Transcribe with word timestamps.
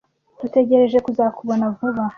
Dutegereje 0.41 0.97
kuzakubona 1.05 1.65
vuba. 1.77 2.03